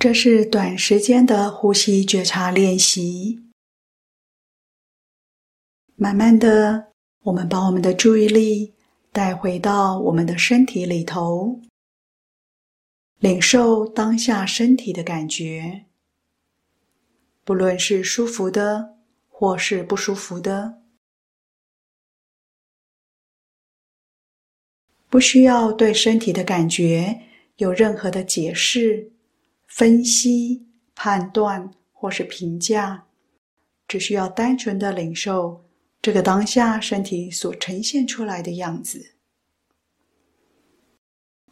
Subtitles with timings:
[0.00, 3.38] 这是短时间的呼吸觉察练习。
[5.94, 8.72] 慢慢的，我们把我们的注意力
[9.12, 11.60] 带回到我们的身体里头，
[13.18, 15.84] 领受当下身体的感觉，
[17.44, 18.96] 不论是舒服的
[19.28, 20.80] 或是不舒服的，
[25.10, 27.20] 不需要对身体的感觉
[27.56, 29.12] 有任何的解释。
[29.70, 33.06] 分析、判断或是评价，
[33.88, 35.64] 只需要单纯的领受
[36.02, 39.14] 这个当下身体所呈现出来的样子。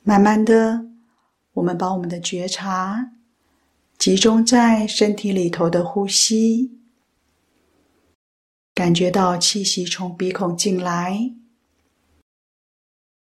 [0.03, 0.87] 慢慢的，
[1.53, 3.13] 我们把我们的觉察
[3.97, 6.79] 集中在身体里头的呼吸，
[8.75, 11.35] 感觉到气息从鼻孔进来，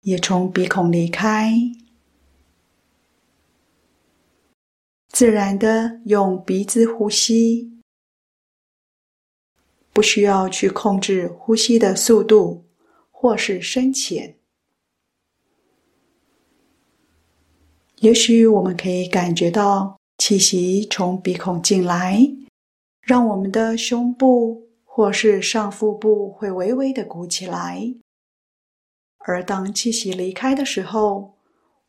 [0.00, 1.52] 也从鼻孔离开。
[5.12, 7.70] 自然的用鼻子呼吸，
[9.92, 12.64] 不需要去控制呼吸的速度
[13.10, 14.38] 或是深浅。
[17.96, 22.18] 也许我们可以感觉到气息从鼻孔进来，
[23.02, 28.00] 让我们的胸部或是上腹部会微微的鼓起来；
[29.18, 31.36] 而当气息离开的时候，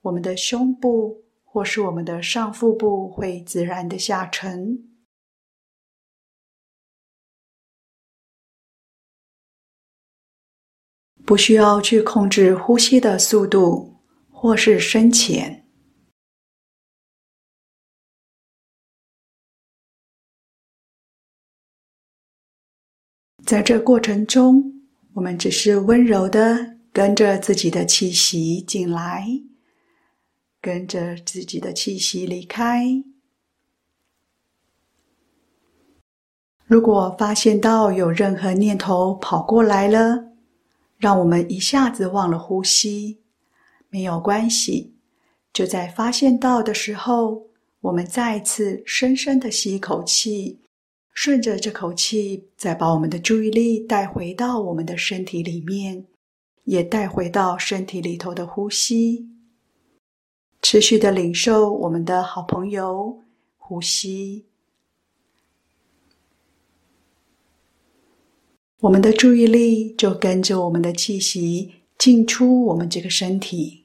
[0.01, 1.22] 我们的胸部。
[1.53, 4.89] 或是我们的上腹部会自然的下沉，
[11.23, 14.01] 不需要去控制呼吸的速度
[14.31, 15.69] 或是深浅。
[23.45, 24.81] 在这过程中，
[25.13, 29.52] 我们只是温柔的跟着自己的气息进来。
[30.63, 33.03] 跟着自己的气息离开。
[36.65, 40.31] 如果发现到有任何念头跑过来了，
[40.97, 43.19] 让我们一下子忘了呼吸，
[43.89, 44.95] 没有关系。
[45.51, 47.47] 就在发现到的时候，
[47.81, 50.61] 我们再次深深的吸一口气，
[51.11, 56.05] 顺着这口气，再把我们的注意力带回到我们的身体里面，
[56.63, 59.32] 也带回到身体里头的呼吸。
[60.63, 63.21] 持续的领受我们的好朋友
[63.57, 64.45] 呼吸，
[68.79, 73.82] 我们的注意力就跟着我们的气息进出我们这个身体。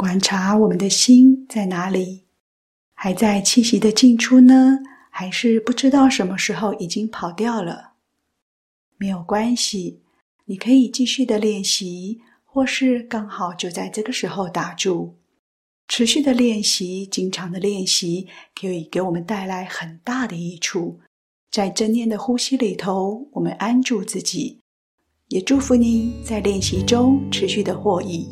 [0.00, 2.22] 观察我们的心在哪里？
[2.94, 4.78] 还在气息的进出呢？
[5.10, 7.92] 还是不知道什么时候已经跑掉了？
[8.96, 10.00] 没有关系，
[10.46, 15.18] 你可以继续的练习，或是刚好就在这个时候打住。
[15.86, 18.26] 持续的练习，经常的练习，
[18.58, 20.98] 可以给我们带来很大的益处。
[21.50, 24.60] 在正念的呼吸里头，我们安住自己，
[25.28, 28.26] 也祝福您在练习中持续的获益。